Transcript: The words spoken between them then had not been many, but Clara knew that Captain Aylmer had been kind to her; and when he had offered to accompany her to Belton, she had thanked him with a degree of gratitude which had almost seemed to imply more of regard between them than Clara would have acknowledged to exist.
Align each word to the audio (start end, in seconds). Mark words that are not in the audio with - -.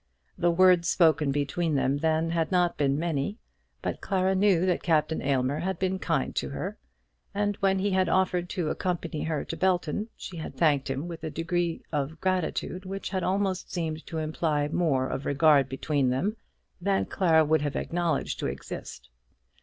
The 0.35 0.49
words 0.49 0.89
spoken 0.89 1.31
between 1.31 1.75
them 1.75 1.97
then 1.99 2.31
had 2.31 2.51
not 2.51 2.75
been 2.75 2.97
many, 2.97 3.37
but 3.83 4.01
Clara 4.01 4.33
knew 4.33 4.65
that 4.65 4.81
Captain 4.81 5.21
Aylmer 5.21 5.59
had 5.59 5.77
been 5.77 5.99
kind 5.99 6.35
to 6.37 6.49
her; 6.49 6.79
and 7.35 7.55
when 7.57 7.77
he 7.77 7.91
had 7.91 8.09
offered 8.09 8.49
to 8.49 8.71
accompany 8.71 9.25
her 9.25 9.45
to 9.45 9.55
Belton, 9.55 10.09
she 10.17 10.37
had 10.37 10.55
thanked 10.55 10.89
him 10.89 11.07
with 11.07 11.23
a 11.23 11.29
degree 11.29 11.83
of 11.91 12.19
gratitude 12.19 12.83
which 12.83 13.09
had 13.11 13.21
almost 13.21 13.71
seemed 13.71 14.03
to 14.07 14.17
imply 14.17 14.67
more 14.69 15.07
of 15.07 15.27
regard 15.27 15.69
between 15.69 16.09
them 16.09 16.35
than 16.81 17.05
Clara 17.05 17.45
would 17.45 17.61
have 17.61 17.75
acknowledged 17.75 18.39
to 18.39 18.47
exist. 18.47 19.11